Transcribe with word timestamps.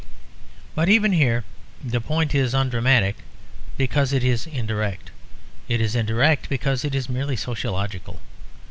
But 0.73 0.89
even 0.89 1.11
here 1.13 1.43
the 1.83 2.01
point 2.01 2.33
is 2.33 2.55
undramatic 2.55 3.17
because 3.77 4.11
it 4.13 4.23
is 4.23 4.47
indirect; 4.47 5.11
it 5.69 5.79
is 5.79 5.95
indirect 5.95 6.49
because 6.49 6.83
it 6.83 6.95
is 6.95 7.07
merely 7.07 7.35
sociological. 7.35 8.19